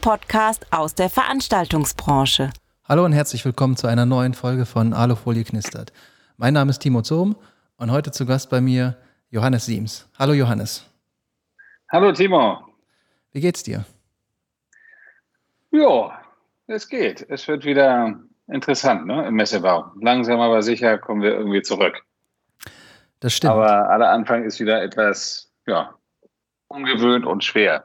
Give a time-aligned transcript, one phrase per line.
[0.00, 2.50] Podcast aus der Veranstaltungsbranche.
[2.88, 5.92] Hallo und herzlich willkommen zu einer neuen Folge von Alufolie knistert.
[6.36, 7.36] Mein Name ist Timo Zohm
[7.76, 8.96] und heute zu Gast bei mir
[9.30, 10.08] Johannes Siems.
[10.18, 10.88] Hallo Johannes.
[11.90, 12.58] Hallo Timo.
[13.32, 13.84] Wie geht's dir?
[15.70, 16.20] Ja,
[16.66, 17.26] es geht.
[17.28, 19.92] Es wird wieder interessant ne, im Messebau.
[20.00, 22.02] Langsam aber sicher kommen wir irgendwie zurück.
[23.20, 23.52] Das stimmt.
[23.52, 25.94] Aber aller Anfang ist wieder etwas ja,
[26.68, 27.84] ungewöhnt und schwer.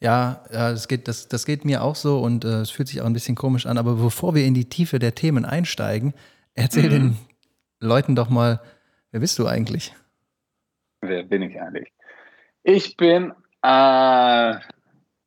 [0.00, 3.00] Ja, ja das, geht, das, das geht mir auch so und äh, es fühlt sich
[3.00, 3.78] auch ein bisschen komisch an.
[3.78, 6.14] Aber bevor wir in die Tiefe der Themen einsteigen,
[6.54, 6.90] erzähl mhm.
[6.90, 7.16] den
[7.80, 8.60] Leuten doch mal,
[9.10, 9.94] wer bist du eigentlich?
[11.02, 11.92] Wer bin ich eigentlich?
[12.62, 13.32] Ich bin,
[13.62, 14.54] äh,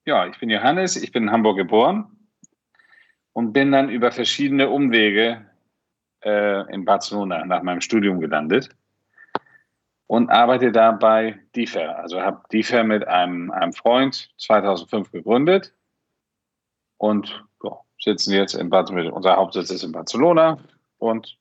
[0.06, 2.06] ja, ich bin Johannes, ich bin in Hamburg geboren
[3.34, 5.46] und bin dann über verschiedene Umwege
[6.24, 8.70] äh, in Barcelona nach meinem Studium gelandet
[10.08, 11.98] und arbeite da bei DIFER.
[12.00, 15.74] Also habe DIFER mit einem, einem Freund 2005 gegründet
[16.98, 19.12] und ja, sitzen jetzt in Barcelona.
[19.12, 20.60] Unser Hauptsitz ist in Barcelona
[20.98, 21.38] und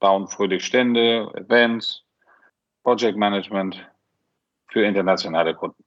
[0.00, 2.04] bauen fröhlich Stände, Events,
[2.82, 3.84] Project Management
[4.68, 5.84] für internationale Kunden.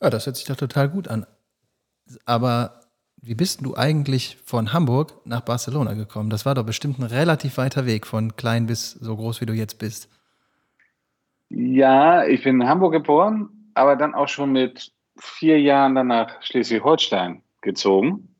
[0.00, 1.26] Ja, das hört sich doch total gut an.
[2.26, 2.80] Aber
[3.16, 6.28] wie bist du eigentlich von Hamburg nach Barcelona gekommen?
[6.28, 9.54] Das war doch bestimmt ein relativ weiter Weg von klein bis so groß, wie du
[9.54, 10.08] jetzt bist.
[11.50, 16.42] Ja, ich bin in Hamburg geboren, aber dann auch schon mit vier Jahren dann nach
[16.42, 18.34] Schleswig-Holstein gezogen.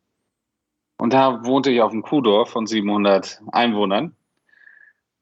[0.97, 4.15] Und da wohnte ich auf einem Kuhdorf von 700 Einwohnern.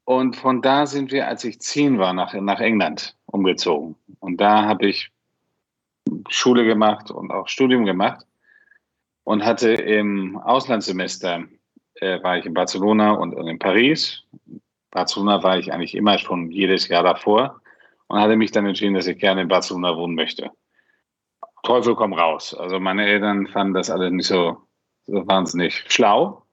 [0.05, 3.97] Und von da sind wir, als ich zehn war, nach, nach England umgezogen.
[4.21, 5.11] Und da habe ich
[6.29, 8.27] Schule gemacht und auch Studium gemacht
[9.25, 11.45] und hatte im Auslandssemester,
[11.95, 14.25] äh, war ich in Barcelona und in Paris.
[14.91, 17.62] Barcelona war ich eigentlich immer schon jedes Jahr davor
[18.13, 20.51] und hatte mich dann entschieden, dass ich gerne in Barcelona wohnen möchte.
[21.63, 22.55] Teufel komm raus.
[22.55, 24.69] Also meine Eltern fanden das alles nicht so,
[25.07, 26.45] so wahnsinnig schlau.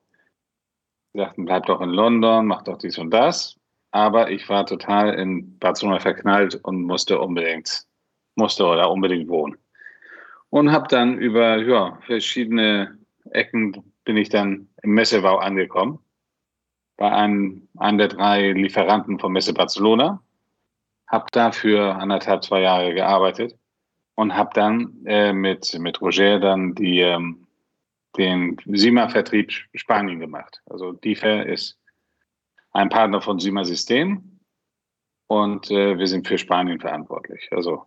[1.11, 3.59] Sie sagten, bleib doch in London, mach doch dies und das.
[3.91, 7.83] Aber ich war total in Barcelona verknallt und musste unbedingt,
[8.35, 9.57] musste oder unbedingt wohnen.
[10.51, 12.97] Und habe dann über ja, verschiedene
[13.31, 15.99] Ecken bin ich dann im Messebau angekommen.
[16.95, 20.23] Bei einem, einem der drei Lieferanten von Messe Barcelona
[21.09, 23.57] habe dafür anderthalb, zwei Jahre gearbeitet
[24.15, 27.47] und habe dann äh, mit, mit Roger dann die, ähm,
[28.17, 30.61] den SIMA-Vertrieb Spanien gemacht.
[30.69, 31.77] Also DIFA ist
[32.71, 34.39] ein Partner von SIMA System
[35.27, 37.49] und äh, wir sind für Spanien verantwortlich.
[37.51, 37.85] Also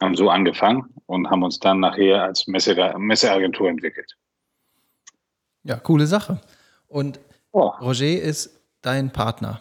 [0.00, 4.16] haben so angefangen und haben uns dann nachher als Messe, Messeagentur entwickelt.
[5.64, 6.40] Ja, coole Sache.
[6.86, 7.18] Und
[7.52, 7.72] oh.
[7.80, 9.60] Roger ist dein Partner.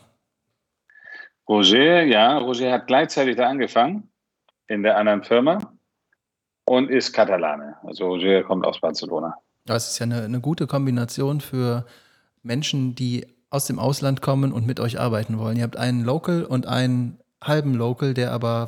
[1.47, 4.09] Roger, ja, Roger hat gleichzeitig da angefangen
[4.67, 5.59] in der anderen Firma
[6.65, 7.75] und ist Katalane.
[7.83, 9.37] Also Roger kommt aus Barcelona.
[9.65, 11.85] Das ist ja eine, eine gute Kombination für
[12.43, 15.57] Menschen, die aus dem Ausland kommen und mit euch arbeiten wollen.
[15.57, 18.67] Ihr habt einen Local und einen halben Local, der aber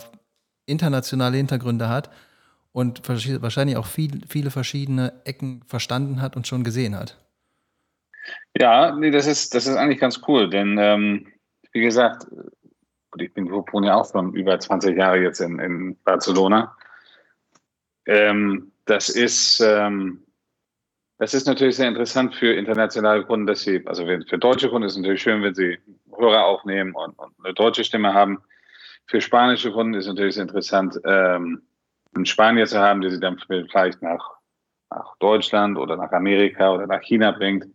[0.65, 2.09] internationale Hintergründe hat
[2.71, 7.17] und wahrscheinlich auch viel, viele verschiedene Ecken verstanden hat und schon gesehen hat.
[8.55, 11.27] Ja, nee, das ist, das ist eigentlich ganz cool, denn ähm,
[11.71, 12.27] wie gesagt,
[13.21, 16.75] ich bin wohne ja auch schon über 20 Jahre jetzt in, in Barcelona.
[18.05, 20.23] Ähm, das ist ähm,
[21.19, 24.93] das ist natürlich sehr interessant für internationale Kunden, dass sie, also für deutsche Kunden ist
[24.93, 25.79] es natürlich schön, wenn sie
[26.15, 28.43] Hörer aufnehmen und, und eine deutsche Stimme haben.
[29.07, 31.63] Für spanische Kunden ist es natürlich sehr interessant, ähm,
[32.13, 34.35] einen Spanier zu haben, der sie dann vielleicht nach,
[34.91, 37.65] nach Deutschland oder nach Amerika oder nach China bringt.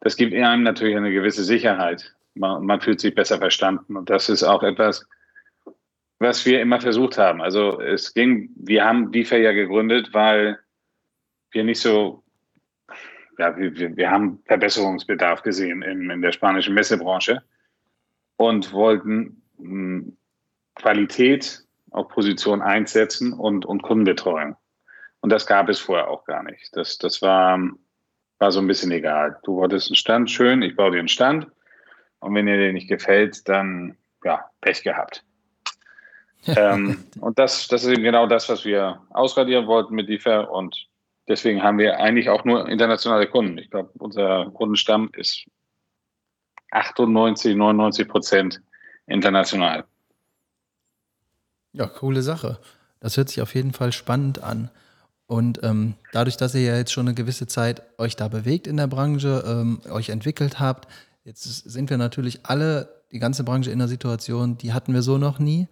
[0.00, 3.96] Das gibt einem natürlich eine gewisse Sicherheit, man, man fühlt sich besser verstanden.
[3.96, 5.06] Und das ist auch etwas,
[6.18, 7.40] was wir immer versucht haben.
[7.40, 10.58] Also es ging, wir haben DIFA ja gegründet, weil
[11.50, 12.22] wir nicht so,
[13.38, 17.42] ja, wir, wir haben Verbesserungsbedarf gesehen in, in der spanischen Messebranche
[18.36, 20.16] und wollten mh, hm,
[20.74, 24.56] Qualität auf Position einsetzen und, und Kundenbetreuung.
[25.20, 26.74] Und das gab es vorher auch gar nicht.
[26.76, 27.58] Das, das war,
[28.38, 29.38] war so ein bisschen egal.
[29.44, 31.46] Du wolltest einen Stand, schön, ich baue dir einen Stand.
[32.20, 35.24] Und wenn ihr dir nicht gefällt, dann ja, Pech gehabt.
[36.46, 40.40] ähm, und das, das ist eben genau das, was wir ausradieren wollten mit DIFA.
[40.40, 40.88] Und
[41.28, 43.58] deswegen haben wir eigentlich auch nur internationale Kunden.
[43.58, 45.46] Ich glaube, unser Kundenstamm ist
[46.70, 48.62] 98, 99 Prozent
[49.06, 49.84] international.
[51.72, 52.58] Ja, coole Sache.
[53.00, 54.70] Das hört sich auf jeden Fall spannend an.
[55.26, 58.76] Und ähm, dadurch, dass ihr ja jetzt schon eine gewisse Zeit euch da bewegt in
[58.76, 60.88] der Branche, ähm, euch entwickelt habt,
[61.22, 65.18] Jetzt sind wir natürlich alle, die ganze Branche in der Situation, die hatten wir so
[65.18, 65.68] noch nie.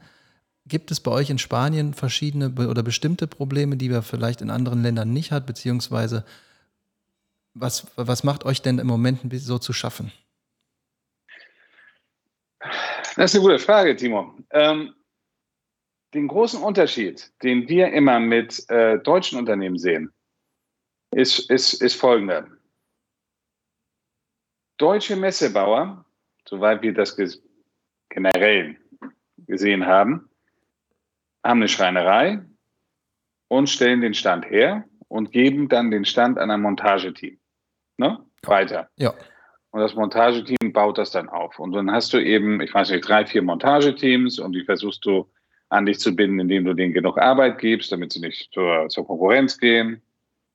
[0.66, 4.82] gibt es bei euch in Spanien verschiedene oder bestimmte Probleme, die wir vielleicht in anderen
[4.82, 6.24] Ländern nicht hat, beziehungsweise
[7.54, 10.12] was, was macht euch denn im Moment so zu schaffen?
[13.16, 14.34] Das ist eine gute Frage, Timo.
[14.50, 14.94] Ähm,
[16.14, 20.12] den großen Unterschied, den wir immer mit äh, deutschen Unternehmen sehen,
[21.10, 22.46] ist, ist, ist folgender.
[24.78, 26.04] Deutsche Messebauer,
[26.48, 27.16] soweit wir das
[28.08, 28.76] generell
[29.46, 30.28] gesehen haben,
[31.44, 32.40] haben eine Schreinerei
[33.48, 37.38] und stellen den Stand her und geben dann den Stand an ein Montageteam.
[37.96, 38.18] Ne?
[38.42, 38.88] Weiter.
[38.96, 39.14] Ja.
[39.70, 41.58] Und das Montageteam baut das dann auf.
[41.58, 45.28] Und dann hast du eben, ich weiß nicht, drei, vier Montageteams und die versuchst du
[45.70, 49.06] an dich zu binden, indem du denen genug Arbeit gibst, damit sie nicht zur, zur
[49.06, 50.02] Konkurrenz gehen.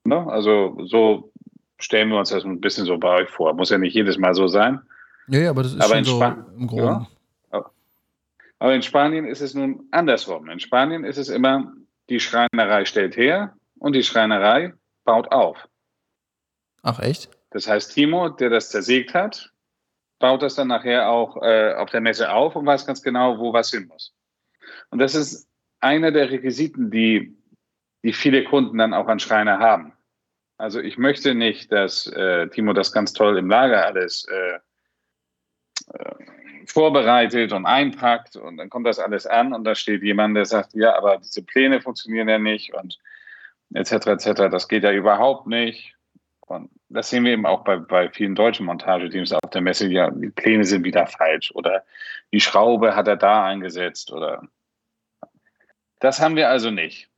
[0.06, 0.26] Ne?
[0.28, 1.32] Also so
[1.80, 3.54] stellen wir uns das ein bisschen so bei euch vor.
[3.54, 4.82] Muss ja nicht jedes Mal so sein.
[5.28, 6.24] Ja, ja aber das ist aber schon so
[6.58, 6.84] im Groben.
[6.84, 7.08] Ja.
[8.64, 10.50] Aber in Spanien ist es nun andersrum.
[10.50, 11.74] In Spanien ist es immer,
[12.10, 14.74] die Schreinerei stellt her und die Schreinerei
[15.04, 15.68] baut auf.
[16.82, 17.30] Ach echt?
[17.50, 19.52] Das heißt, Timo, der das zersägt hat,
[20.20, 23.52] baut das dann nachher auch äh, auf der Messe auf und weiß ganz genau, wo
[23.52, 24.14] was hin muss.
[24.90, 25.48] Und das ist
[25.82, 27.36] einer der Requisiten, die,
[28.04, 29.93] die viele Kunden dann auch an Schreiner haben.
[30.58, 34.60] Also ich möchte nicht, dass äh, Timo das ganz toll im Lager alles äh,
[35.94, 36.16] äh,
[36.66, 40.74] vorbereitet und einpackt und dann kommt das alles an und da steht jemand, der sagt,
[40.74, 43.00] ja, aber diese Pläne funktionieren ja nicht und
[43.74, 44.08] etc.
[44.08, 44.26] etc.
[44.52, 45.96] Das geht ja überhaupt nicht.
[46.42, 49.88] Und das sehen wir eben auch bei, bei vielen deutschen Montageteams auf der Messe.
[49.88, 51.84] Ja, die Pläne sind wieder falsch oder
[52.32, 54.44] die Schraube hat er da eingesetzt oder.
[56.00, 57.10] Das haben wir also nicht.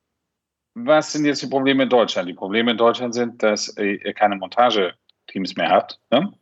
[0.75, 2.27] Was sind jetzt die Probleme in Deutschland?
[2.27, 5.99] Die Probleme in Deutschland sind, dass ihr keine Montageteams mehr habt.
[6.11, 6.33] Ne?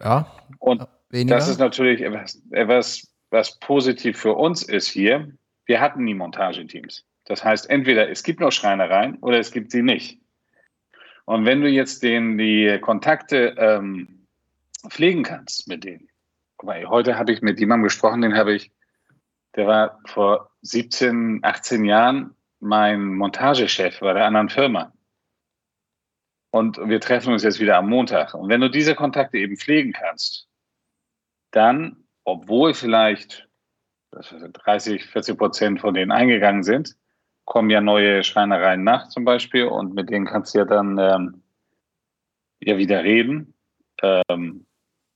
[0.00, 0.26] Ja.
[0.58, 1.36] Und weniger.
[1.36, 5.30] das ist natürlich etwas, etwas, was positiv für uns ist hier.
[5.66, 7.04] Wir hatten nie Montageteams.
[7.24, 10.18] Das heißt, entweder es gibt noch Schreinereien oder es gibt sie nicht.
[11.26, 14.26] Und wenn du jetzt den, die Kontakte ähm,
[14.88, 16.08] pflegen kannst mit denen,
[16.56, 18.72] guck mal, heute habe ich mit jemandem gesprochen, den habe ich,
[19.56, 24.92] der war vor 17, 18 Jahren mein Montagechef bei der anderen Firma.
[26.50, 28.34] Und wir treffen uns jetzt wieder am Montag.
[28.34, 30.48] Und wenn du diese Kontakte eben pflegen kannst,
[31.50, 33.48] dann, obwohl vielleicht
[34.12, 36.94] 30, 40 Prozent von denen eingegangen sind,
[37.46, 41.42] kommen ja neue Schreinereien nach zum Beispiel und mit denen kannst du ja dann ähm,
[42.60, 43.54] ja wieder reden
[44.02, 44.66] ähm,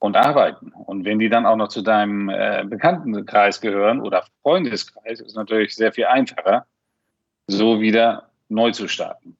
[0.00, 0.72] und arbeiten.
[0.72, 5.76] Und wenn die dann auch noch zu deinem äh, Bekanntenkreis gehören oder Freundeskreis, ist natürlich
[5.76, 6.66] sehr viel einfacher,
[7.46, 9.36] so wieder neu zu starten.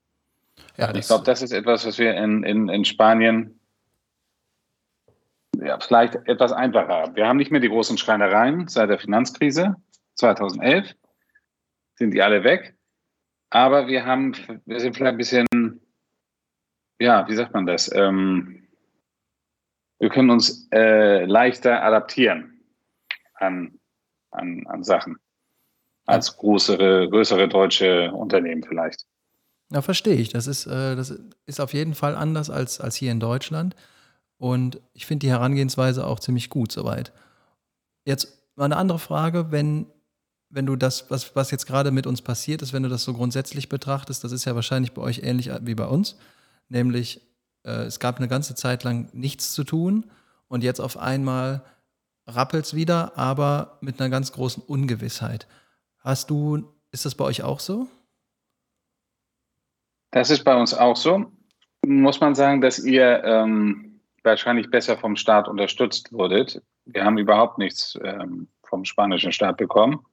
[0.77, 3.59] Ja, ich glaube, das ist etwas, was wir in, in, in Spanien
[5.57, 7.17] ja, vielleicht etwas einfacher haben.
[7.17, 9.77] Wir haben nicht mehr die großen Schreinereien seit der Finanzkrise
[10.15, 10.95] 2011.
[11.95, 12.75] Sind die alle weg?
[13.51, 14.35] Aber wir haben,
[14.67, 15.81] wir sind vielleicht ein bisschen,
[16.99, 17.91] ja, wie sagt man das?
[17.95, 18.69] Ähm,
[19.99, 22.61] wir können uns äh, leichter adaptieren
[23.35, 23.79] an,
[24.31, 25.17] an, an Sachen
[26.07, 29.05] als größere, größere deutsche Unternehmen vielleicht.
[29.73, 30.31] Ja, verstehe ich.
[30.31, 33.75] Das ist, äh, das ist auf jeden Fall anders als, als hier in Deutschland.
[34.39, 37.13] Und ich finde die Herangehensweise auch ziemlich gut soweit.
[38.05, 39.87] Jetzt mal eine andere Frage, wenn
[40.49, 43.13] wenn du das, was, was jetzt gerade mit uns passiert ist, wenn du das so
[43.13, 46.17] grundsätzlich betrachtest, das ist ja wahrscheinlich bei euch ähnlich wie bei uns,
[46.69, 47.21] nämlich
[47.65, 50.07] äh, es gab eine ganze Zeit lang nichts zu tun
[50.49, 51.63] und jetzt auf einmal
[52.27, 55.47] rappelt es wieder, aber mit einer ganz großen Ungewissheit.
[56.07, 57.89] Hast du, ist das bei euch auch so?
[60.13, 61.33] Das ist bei uns auch so.
[61.85, 66.63] Muss man sagen, dass ihr ähm, wahrscheinlich besser vom Staat unterstützt wurdet.
[66.85, 70.07] Wir haben überhaupt nichts ähm, vom spanischen Staat bekommen.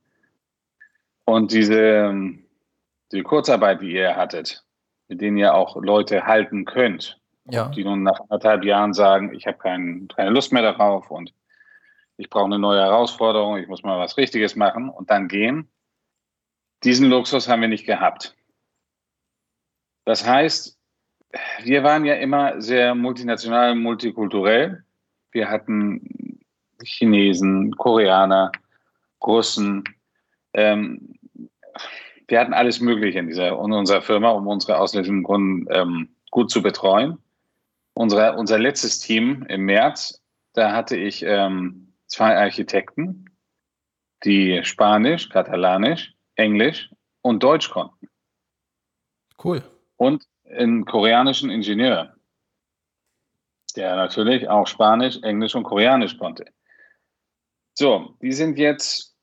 [1.25, 2.11] Und diese,
[3.11, 4.65] die Kurzarbeit, die ihr hattet,
[5.09, 7.21] mit denen ihr auch Leute halten könnt,
[7.51, 7.69] ja.
[7.69, 11.35] die nun nach anderthalb Jahren sagen, ich habe kein, keine Lust mehr darauf und
[12.17, 15.69] ich brauche eine neue Herausforderung, ich muss mal was Richtiges machen und dann gehen.
[16.83, 18.35] Diesen Luxus haben wir nicht gehabt.
[20.05, 20.77] Das heißt,
[21.63, 24.83] wir waren ja immer sehr multinational, multikulturell.
[25.31, 26.39] Wir hatten
[26.83, 28.51] Chinesen, Koreaner,
[29.21, 29.83] Russen,
[30.53, 31.15] ähm,
[32.27, 36.49] wir hatten alles Mögliche in, dieser, in unserer Firma, um unsere ausländischen Kunden ähm, gut
[36.49, 37.17] zu betreuen.
[37.93, 40.21] Unsere, unser letztes Team im März,
[40.53, 43.29] da hatte ich ähm, zwei Architekten,
[44.23, 46.89] die Spanisch, Katalanisch, Englisch
[47.21, 48.09] und Deutsch konnten.
[49.43, 49.63] Cool.
[49.97, 52.15] Und einen koreanischen Ingenieur,
[53.75, 56.45] der natürlich auch Spanisch, Englisch und Koreanisch konnte.
[57.73, 59.15] So, die sind jetzt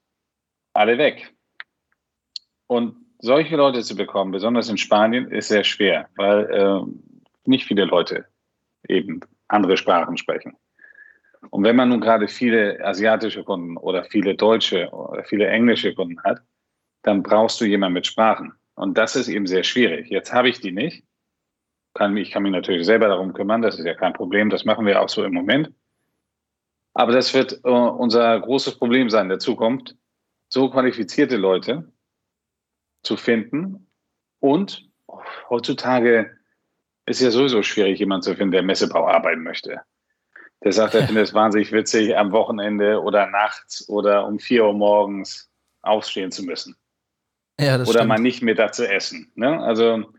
[0.73, 1.35] alle weg.
[2.67, 6.81] Und solche Leute zu bekommen, besonders in Spanien, ist sehr schwer, weil äh,
[7.45, 8.27] nicht viele Leute
[8.89, 10.57] eben andere Sprachen sprechen.
[11.51, 16.23] Und wenn man nun gerade viele asiatische Kunden oder viele deutsche oder viele englische Kunden
[16.23, 16.43] hat,
[17.03, 18.53] dann brauchst du jemanden mit Sprachen.
[18.75, 20.09] Und das ist eben sehr schwierig.
[20.11, 21.05] Jetzt habe ich die nicht.
[21.95, 24.49] Kann, ich kann mich natürlich selber darum kümmern, das ist ja kein Problem.
[24.49, 25.73] Das machen wir auch so im Moment.
[26.95, 29.97] Aber das wird äh, unser großes Problem sein in der Zukunft,
[30.49, 31.93] so qualifizierte Leute
[33.03, 33.87] zu finden.
[34.41, 34.89] Und
[35.49, 36.37] heutzutage
[37.07, 39.81] ist ja sowieso schwierig, jemanden zu finden, der Messebau arbeiten möchte.
[40.63, 44.75] Der sagt, er findet es wahnsinnig witzig, am Wochenende oder nachts oder um vier Uhr
[44.75, 45.51] morgens
[45.83, 46.77] aufstehen zu müssen.
[47.61, 48.09] Ja, oder stimmt.
[48.09, 49.31] mal nicht Mittag zu essen.
[49.35, 49.61] Ne?
[49.61, 50.13] Also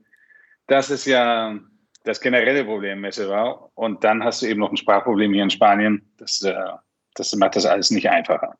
[0.67, 1.60] das ist ja
[2.03, 3.71] das generelle Problem im Messebau.
[3.75, 6.12] Und dann hast du eben noch ein Sprachproblem hier in Spanien.
[6.17, 6.53] Das, äh,
[7.15, 8.55] das macht das alles nicht einfacher.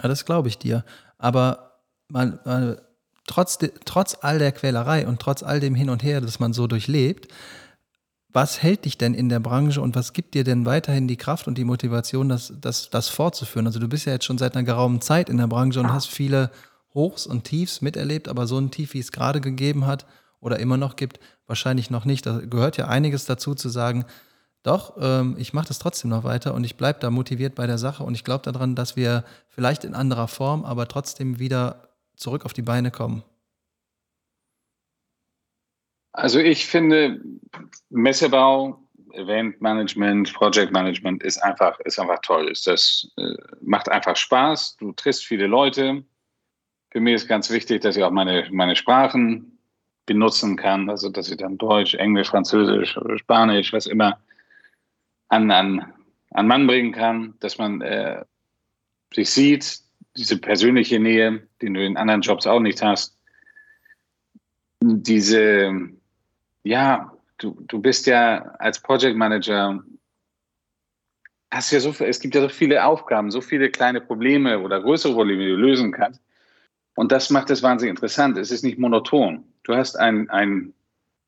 [0.00, 0.84] Ja, das glaube ich dir.
[1.18, 2.82] Aber mal, mal
[3.26, 6.66] trotz, trotz all der Quälerei und trotz all dem Hin und Her, das man so
[6.66, 7.28] durchlebt,
[8.32, 11.46] was hält dich denn in der Branche und was gibt dir denn weiterhin die Kraft
[11.48, 13.66] und die Motivation, das, das, das fortzuführen?
[13.66, 16.08] Also du bist ja jetzt schon seit einer geraumen Zeit in der Branche und hast
[16.08, 16.50] viele
[16.94, 20.06] Hochs und Tiefs miterlebt, aber so ein Tief, wie es gerade gegeben hat
[20.40, 22.26] oder immer noch gibt, wahrscheinlich noch nicht.
[22.26, 24.04] Da gehört ja einiges dazu zu sagen,
[24.62, 27.78] doch, ähm, ich mache das trotzdem noch weiter und ich bleibe da motiviert bei der
[27.78, 32.44] Sache und ich glaube daran, dass wir vielleicht in anderer Form, aber trotzdem wieder zurück
[32.44, 33.24] auf die Beine kommen.
[36.12, 37.20] Also ich finde,
[37.88, 38.78] Messebau,
[39.14, 42.52] Event Management, Project Management ist einfach, ist einfach toll.
[42.64, 44.76] Das äh, macht einfach Spaß.
[44.76, 46.04] Du triffst viele Leute.
[46.92, 49.58] Für mich ist ganz wichtig, dass ich auch meine, meine Sprachen
[50.04, 50.90] benutzen kann.
[50.90, 54.20] Also, dass ich dann Deutsch, Englisch, Französisch, Spanisch, was immer
[55.28, 55.90] an, an,
[56.32, 58.22] an Mann bringen kann, dass man äh,
[59.14, 59.80] sich sieht,
[60.18, 63.16] diese persönliche Nähe, die du in anderen Jobs auch nicht hast.
[64.82, 65.72] Diese,
[66.62, 69.82] ja, du, du bist ja als Project Manager,
[71.50, 75.14] hast ja so, es gibt ja so viele Aufgaben, so viele kleine Probleme oder größere
[75.14, 76.20] Probleme, die du lösen kannst.
[76.94, 78.36] Und das macht es wahnsinnig interessant.
[78.38, 79.44] Es ist nicht monoton.
[79.62, 80.74] Du hast einen, einen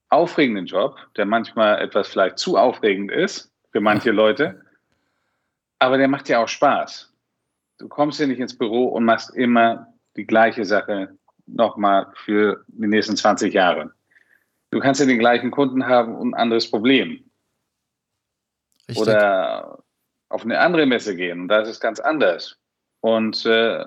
[0.09, 4.61] aufregenden Job, der manchmal etwas vielleicht zu aufregend ist für manche Leute,
[5.79, 7.13] aber der macht ja auch Spaß.
[7.79, 11.17] Du kommst ja nicht ins Büro und machst immer die gleiche Sache
[11.47, 13.93] nochmal für die nächsten 20 Jahre.
[14.71, 17.25] Du kannst ja den gleichen Kunden haben und ein anderes Problem.
[18.89, 18.99] Richtig.
[18.99, 19.83] Oder
[20.29, 22.59] auf eine andere Messe gehen und da ist es ganz anders.
[23.01, 23.85] Und äh,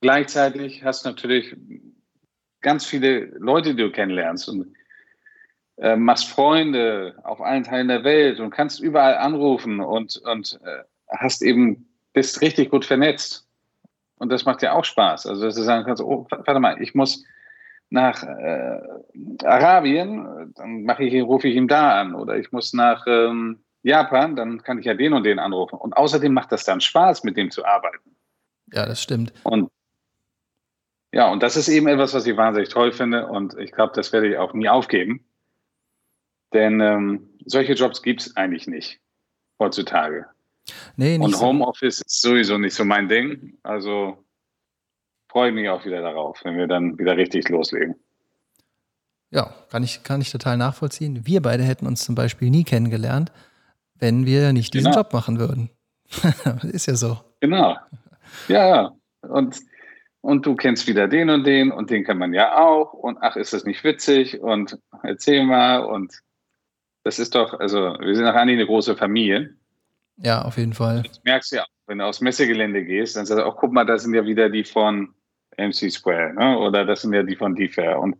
[0.00, 1.56] gleichzeitig hast du natürlich
[2.60, 4.74] ganz viele Leute, die du kennenlernst und
[5.78, 10.82] äh, machst Freunde auf allen Teilen der Welt und kannst überall anrufen und, und äh,
[11.08, 13.46] hast eben, bist richtig gut vernetzt.
[14.16, 15.26] Und das macht ja auch Spaß.
[15.26, 17.24] Also, dass du sagen kannst, oh, warte mal, ich muss
[17.90, 18.80] nach äh,
[19.44, 22.14] Arabien, dann mache ich, rufe ich ihn da an.
[22.14, 25.76] Oder ich muss nach ähm, Japan, dann kann ich ja den und den anrufen.
[25.76, 28.16] Und außerdem macht das dann Spaß, mit dem zu arbeiten.
[28.72, 29.32] Ja, das stimmt.
[29.44, 29.70] Und
[31.12, 33.26] ja, und das ist eben etwas, was ich wahnsinnig toll finde.
[33.26, 35.24] Und ich glaube, das werde ich auch nie aufgeben.
[36.52, 39.00] Denn ähm, solche Jobs gibt es eigentlich nicht
[39.58, 40.26] heutzutage.
[40.96, 42.04] Nee, nicht und Homeoffice so.
[42.04, 43.58] ist sowieso nicht so mein Ding.
[43.62, 44.24] Also
[45.28, 47.94] freue ich mich auch wieder darauf, wenn wir dann wieder richtig loslegen.
[49.30, 51.26] Ja, kann ich, kann ich total nachvollziehen.
[51.26, 53.30] Wir beide hätten uns zum Beispiel nie kennengelernt,
[53.94, 55.02] wenn wir nicht diesen genau.
[55.02, 55.70] Job machen würden.
[56.72, 57.18] ist ja so.
[57.40, 57.76] Genau.
[58.48, 59.58] Ja, und,
[60.20, 62.92] und du kennst wieder den und den und den kann man ja auch.
[62.92, 64.40] Und ach, ist das nicht witzig?
[64.40, 65.78] Und erzähl mal.
[65.78, 66.20] Und
[67.04, 69.54] das ist doch, also wir sind auch eigentlich eine große Familie.
[70.16, 71.02] Ja, auf jeden Fall.
[71.06, 73.72] Das merkst du ja auch, wenn du aufs Messegelände gehst, dann sagst du auch, guck
[73.72, 75.14] mal, da sind ja wieder die von
[75.56, 76.58] MC Square, ne?
[76.58, 77.98] oder das sind ja die von DeFair.
[77.98, 78.16] Und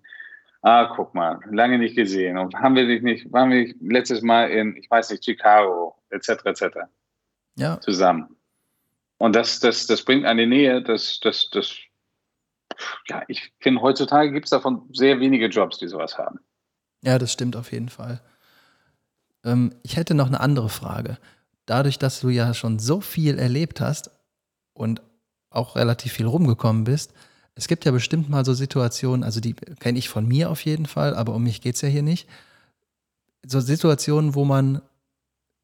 [0.62, 2.38] ah, guck mal, lange nicht gesehen.
[2.38, 6.44] Und haben wir dich nicht, waren wir letztes Mal in, ich weiß nicht, Chicago, etc.,
[6.44, 6.62] etc.
[7.56, 7.80] Ja.
[7.80, 8.36] Zusammen.
[9.18, 11.76] Und das, das, das bringt eine Nähe, das, das, das,
[13.08, 16.40] ja, ich finde, heutzutage gibt es davon sehr wenige Jobs, die sowas haben.
[17.02, 18.20] Ja, das stimmt auf jeden Fall.
[19.44, 21.18] Ähm, ich hätte noch eine andere Frage.
[21.66, 24.10] Dadurch, dass du ja schon so viel erlebt hast
[24.72, 25.02] und
[25.50, 27.12] auch relativ viel rumgekommen bist,
[27.54, 30.86] es gibt ja bestimmt mal so Situationen, also die kenne ich von mir auf jeden
[30.86, 32.28] Fall, aber um mich geht es ja hier nicht.
[33.44, 34.80] So Situationen, wo man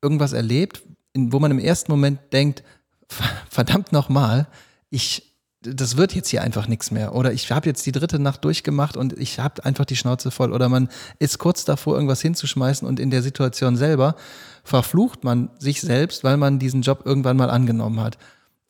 [0.02, 0.82] irgendwas erlebt,
[1.16, 2.64] wo man im ersten Moment denkt,
[3.48, 4.48] verdammt nochmal,
[4.90, 5.33] ich,
[5.64, 7.14] das wird jetzt hier einfach nichts mehr.
[7.14, 10.52] Oder ich habe jetzt die dritte Nacht durchgemacht und ich habe einfach die Schnauze voll.
[10.52, 14.14] Oder man ist kurz davor, irgendwas hinzuschmeißen und in der Situation selber
[14.62, 18.18] verflucht man sich selbst, weil man diesen Job irgendwann mal angenommen hat.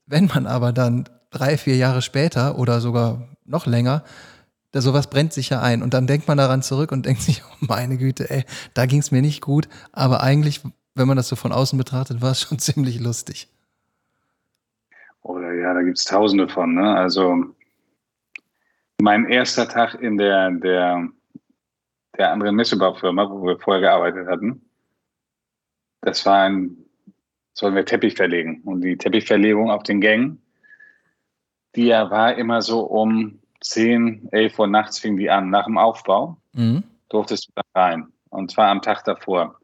[0.07, 4.05] Wenn man aber dann drei, vier Jahre später oder sogar noch länger,
[4.73, 5.83] da sowas brennt sich ja ein.
[5.83, 9.01] Und dann denkt man daran zurück und denkt sich, oh meine Güte, ey, da ging
[9.01, 9.69] es mir nicht gut.
[9.93, 10.61] Aber eigentlich,
[10.95, 13.49] wenn man das so von außen betrachtet, war es schon ziemlich lustig.
[15.25, 16.75] Oder ja, da gibt es tausende von.
[16.75, 16.97] Ne?
[16.97, 17.55] Also
[19.01, 21.09] mein erster Tag in der, der,
[22.17, 24.69] der anderen Messebaufirma, wo wir vorher gearbeitet hatten,
[26.03, 26.77] das war ein,
[27.55, 28.61] sollen wir Teppich verlegen.
[28.65, 30.43] Und die Teppichverlegung auf den Gängen,
[31.75, 35.49] die ja war immer so um 10, 11 Uhr nachts fing die an.
[35.49, 36.85] Nach dem Aufbau mhm.
[37.09, 38.13] durftest du da rein.
[38.29, 39.59] Und zwar am Tag davor.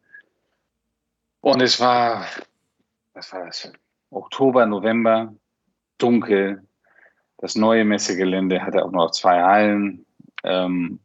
[1.43, 2.25] Und es war,
[3.13, 3.71] was war das?
[4.11, 5.35] Oktober, November,
[6.03, 6.63] dunkel.
[7.39, 10.05] Das neue Messegelände hatte auch noch zwei Hallen.
[10.45, 11.01] Ähm,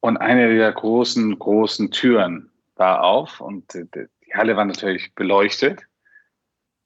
[0.00, 5.86] und eine der großen, großen Türen war auf und die Halle war natürlich beleuchtet.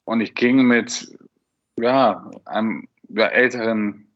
[0.05, 1.17] Und ich ging mit
[1.79, 4.09] ja, einem ja, älteren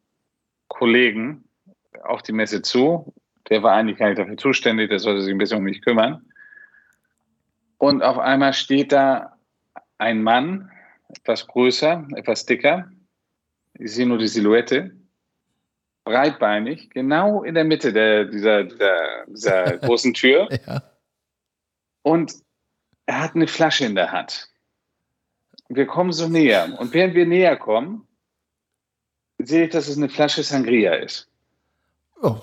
[0.69, 1.45] Kollegen
[2.03, 3.13] auf die Messe zu.
[3.49, 6.25] Der war eigentlich gar nicht dafür zuständig, der sollte sich ein bisschen um mich kümmern.
[7.79, 9.39] Und auf einmal steht da
[9.99, 10.71] ein Mann,
[11.19, 12.91] etwas größer, etwas dicker.
[13.75, 14.93] Ich sehe nur die Silhouette.
[16.05, 20.49] Breitbeinig, genau in der Mitte der, dieser, dieser, dieser großen Tür.
[20.67, 20.83] ja.
[22.03, 22.35] Und
[23.07, 24.49] er hat eine Flasche in der Hand.
[25.69, 26.77] Wir kommen so näher.
[26.79, 28.07] Und während wir näher kommen,
[29.39, 31.29] sehe ich, dass es eine Flasche Sangria ist.
[32.23, 32.39] Oh.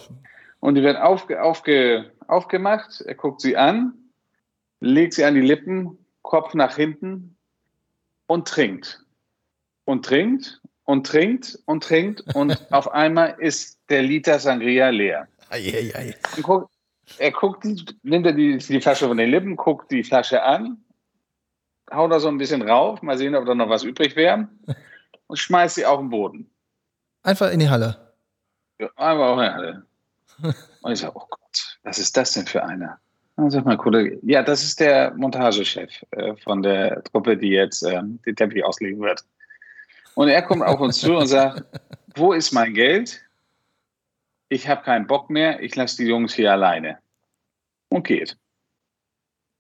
[0.60, 3.02] Und die wird aufge, aufge, aufgemacht.
[3.02, 3.94] Er guckt sie an,
[4.80, 7.37] legt sie an die Lippen, Kopf nach hinten
[8.27, 9.03] und trinkt.
[9.86, 15.27] Und trinkt und trinkt und trinkt und auf einmal ist der Liter Sangria leer.
[15.50, 16.15] Ei, ei, ei.
[17.17, 17.65] Er guckt,
[18.03, 20.84] nimmt er die, die Flasche von den Lippen, guckt die Flasche an,
[21.91, 24.50] haut da so ein bisschen rauf, mal sehen, ob da noch was übrig wäre
[25.27, 26.50] und schmeißt sie auf den Boden.
[27.24, 28.13] Einfach in die Halle.
[28.79, 29.85] Ja, einfach auch in die Halle.
[30.81, 33.00] Und ich sage, oh Gott, was ist das denn für einer?
[33.38, 37.84] Dann sagt mein Kollege, ja, das ist der Montagechef äh, von der Truppe, die jetzt
[37.84, 39.24] äh, den Teppich auslegen wird.
[40.16, 41.64] Und er kommt auf uns zu und sagt,
[42.16, 43.22] wo ist mein Geld?
[44.50, 46.98] Ich habe keinen Bock mehr, ich lasse die Jungs hier alleine.
[47.90, 48.36] Und geht.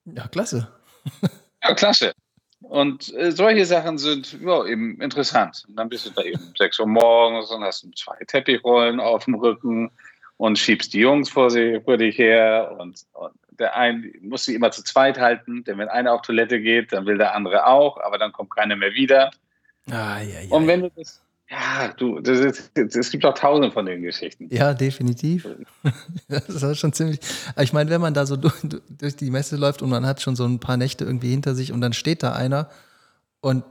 [0.05, 0.73] Ja, klasse.
[1.63, 2.13] ja, klasse.
[2.61, 5.65] Und äh, solche Sachen sind ja, eben interessant.
[5.67, 9.35] Und dann bist du da eben 6 Uhr morgens und hast zwei Teppichrollen auf dem
[9.35, 9.91] Rücken
[10.37, 12.75] und schiebst die Jungs vor, sie, vor dich her.
[12.79, 16.61] Und, und der eine muss sie immer zu zweit halten, denn wenn einer auf Toilette
[16.61, 19.31] geht, dann will der andere auch, aber dann kommt keiner mehr wieder.
[19.89, 24.01] Ah, ja, ja, und wenn du das, ja, du, es gibt auch tausende von den
[24.01, 24.47] Geschichten.
[24.51, 25.47] Ja, definitiv.
[26.27, 27.19] Das ist schon ziemlich.
[27.57, 28.55] Ich meine, wenn man da so durch,
[28.89, 31.71] durch, die Messe läuft und man hat schon so ein paar Nächte irgendwie hinter sich
[31.71, 32.69] und dann steht da einer
[33.39, 33.63] und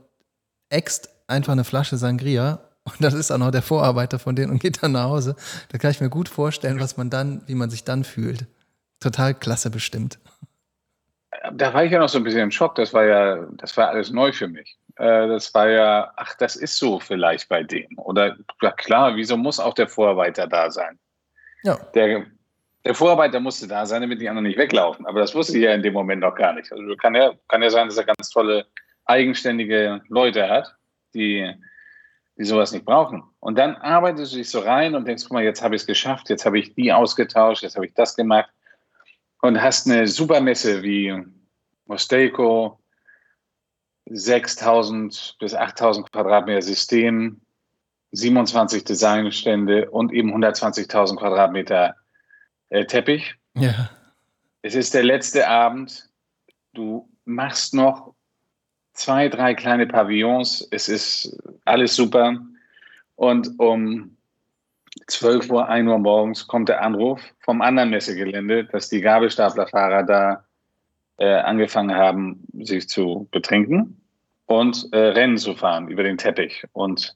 [0.71, 4.61] äxt einfach eine Flasche Sangria und das ist auch noch der Vorarbeiter von denen und
[4.61, 5.37] geht dann nach Hause,
[5.69, 8.47] da kann ich mir gut vorstellen, was man dann, wie man sich dann fühlt.
[9.01, 10.19] Total klasse bestimmt.
[11.53, 12.75] Da war ich ja noch so ein bisschen im Schock.
[12.77, 14.79] Das war ja, das war alles neu für mich.
[14.97, 17.99] Äh, das war ja, ach, das ist so vielleicht bei denen.
[17.99, 20.99] Oder ja klar, wieso muss auch der Vorarbeiter da sein?
[21.63, 21.79] Ja.
[21.95, 22.27] Der,
[22.85, 25.07] der Vorarbeiter musste da sein, damit die anderen nicht weglaufen.
[25.07, 26.73] Aber das wusste ich ja in dem Moment noch gar nicht.
[26.73, 28.67] Also kann ja, kann ja sein, dass er ganz tolle,
[29.07, 30.75] eigenständige Leute hat,
[31.15, 31.53] die,
[32.37, 33.23] die sowas nicht brauchen.
[33.41, 35.87] Und dann arbeitest du dich so rein und denkst, guck mal, jetzt habe ich es
[35.87, 38.51] geschafft, jetzt habe ich die ausgetauscht, jetzt habe ich das gemacht.
[39.43, 41.15] Und hast eine super Messe wie
[41.87, 42.81] Mosteiko,
[44.07, 47.41] 6000 bis 8000 Quadratmeter System,
[48.13, 51.97] 27 Designstände und eben 120.000 Quadratmeter
[52.71, 53.35] äh, Teppich.
[53.55, 53.91] Ja.
[54.63, 56.09] Es ist der letzte Abend.
[56.73, 58.15] Du machst noch
[58.95, 60.67] zwei, drei kleine Pavillons.
[60.71, 62.39] Es ist alles super.
[63.17, 64.16] Und um
[65.07, 70.45] 12 Uhr, 1 Uhr morgens kommt der Anruf vom anderen Messegelände, dass die Gabelstaplerfahrer da
[71.19, 74.01] äh, angefangen haben, sich zu betrinken
[74.47, 76.65] und äh, Rennen zu fahren über den Teppich.
[76.73, 77.15] Und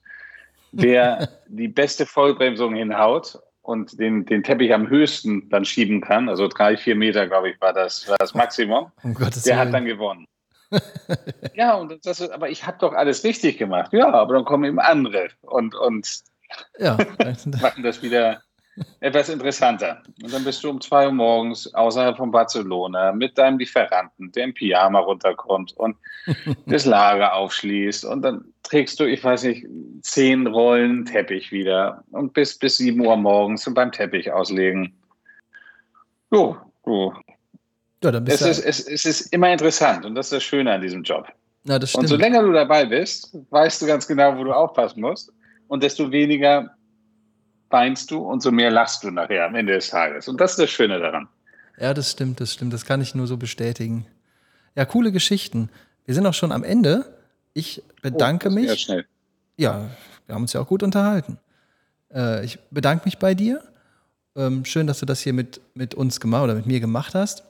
[0.73, 6.49] wer die beste Vollbremsung hinhaut und den, den Teppich am höchsten dann schieben kann, also
[6.49, 10.27] drei, vier Meter, glaube ich, war das, war das Maximum, um der hat dann gewonnen.
[11.55, 13.93] ja, und das ist, aber ich habe doch alles richtig gemacht.
[13.93, 16.23] Ja, aber dann kommen eben andere und, und
[16.79, 16.97] ja.
[17.61, 18.43] machen das wieder
[19.01, 20.03] etwas interessanter.
[20.23, 24.45] Und dann bist du um zwei Uhr morgens außerhalb von Barcelona mit deinem Lieferanten, der
[24.45, 25.97] im Pyjama runterkommt und
[26.67, 28.05] das Lager aufschließt.
[28.05, 29.67] Und dann trägst du, ich weiß nicht,
[30.03, 34.95] zehn Rollen Teppich wieder und bis bis sieben Uhr morgens und beim Teppich auslegen.
[36.31, 37.13] Jo, jo.
[38.03, 40.73] Ja, dann bist es, ist, es, es ist immer interessant und das ist das Schöne
[40.73, 41.27] an diesem Job.
[41.65, 41.77] Ja.
[41.77, 45.31] Und so länger du dabei bist, weißt du ganz genau, wo du aufpassen musst
[45.71, 46.77] und desto weniger
[47.69, 50.27] weinst du, umso mehr lachst du nachher am Ende des Tages.
[50.27, 51.29] Und das ist das Schöne daran.
[51.79, 52.73] Ja, das stimmt, das stimmt.
[52.73, 54.05] Das kann ich nur so bestätigen.
[54.75, 55.71] Ja, coole Geschichten.
[56.07, 57.17] Wir sind auch schon am Ende.
[57.55, 58.81] Ich bedanke oh, mich.
[58.81, 59.07] Schnell.
[59.57, 59.89] Ja,
[60.27, 61.39] wir haben uns ja auch gut unterhalten.
[62.13, 63.63] Äh, ich bedanke mich bei dir.
[64.35, 67.45] Ähm, schön, dass du das hier mit, mit uns gemacht oder mit mir gemacht hast.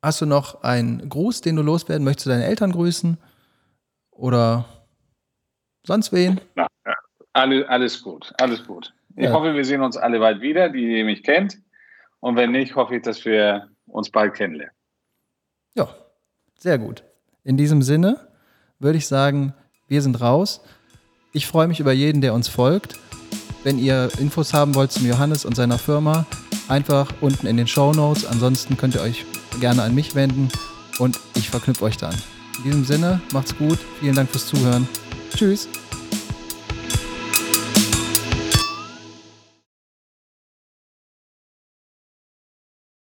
[0.00, 2.24] Hast du noch einen Gruß, den du loswerden möchtest?
[2.24, 3.18] Du deine Eltern grüßen?
[4.12, 4.64] Oder
[5.90, 6.40] sonst wen?
[6.54, 6.68] Na.
[7.32, 8.92] Alle, alles gut, alles gut.
[9.16, 9.32] Ich ja.
[9.32, 11.58] hoffe, wir sehen uns alle bald wieder, die, die mich kennt.
[12.20, 14.74] Und wenn nicht, hoffe ich, dass wir uns bald kennenlernen.
[15.74, 15.88] Ja,
[16.56, 17.02] sehr gut.
[17.42, 18.28] In diesem Sinne
[18.78, 19.54] würde ich sagen,
[19.88, 20.64] wir sind raus.
[21.32, 22.96] Ich freue mich über jeden, der uns folgt.
[23.64, 26.26] Wenn ihr Infos haben wollt zum Johannes und seiner Firma,
[26.68, 28.26] einfach unten in den Show Notes.
[28.26, 29.24] Ansonsten könnt ihr euch
[29.60, 30.48] gerne an mich wenden
[30.98, 32.14] und ich verknüpfe euch dann.
[32.58, 33.78] In diesem Sinne, macht's gut.
[33.98, 34.88] Vielen Dank fürs Zuhören.
[35.34, 35.68] Tschüss.